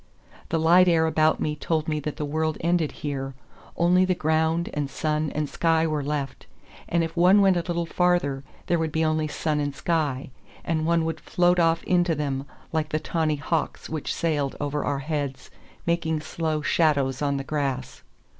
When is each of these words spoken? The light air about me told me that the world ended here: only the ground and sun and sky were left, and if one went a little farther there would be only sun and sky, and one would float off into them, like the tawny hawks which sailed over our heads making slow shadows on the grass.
The 0.49 0.57
light 0.59 0.87
air 0.87 1.05
about 1.05 1.39
me 1.39 1.55
told 1.55 1.87
me 1.87 1.99
that 1.99 2.17
the 2.17 2.25
world 2.25 2.57
ended 2.61 2.91
here: 3.05 3.35
only 3.77 4.03
the 4.03 4.15
ground 4.15 4.67
and 4.73 4.89
sun 4.89 5.29
and 5.35 5.47
sky 5.47 5.85
were 5.85 6.01
left, 6.03 6.47
and 6.89 7.03
if 7.03 7.15
one 7.15 7.39
went 7.39 7.55
a 7.55 7.59
little 7.61 7.85
farther 7.85 8.43
there 8.65 8.79
would 8.79 8.91
be 8.91 9.05
only 9.05 9.27
sun 9.27 9.59
and 9.59 9.75
sky, 9.75 10.31
and 10.65 10.87
one 10.87 11.05
would 11.05 11.19
float 11.19 11.59
off 11.59 11.83
into 11.83 12.15
them, 12.15 12.47
like 12.73 12.89
the 12.89 12.99
tawny 12.99 13.35
hawks 13.35 13.89
which 13.89 14.11
sailed 14.11 14.55
over 14.59 14.83
our 14.83 14.97
heads 15.05 15.51
making 15.85 16.19
slow 16.21 16.63
shadows 16.63 17.21
on 17.21 17.37
the 17.37 17.43
grass. 17.43 18.01